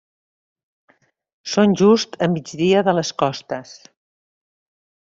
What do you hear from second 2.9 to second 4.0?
de les Costes.